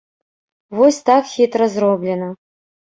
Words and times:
Вось 0.77 1.01
так 1.11 1.25
хітра 1.33 1.71
зроблена. 1.77 2.29